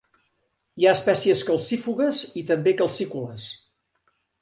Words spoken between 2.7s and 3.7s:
de calcícoles.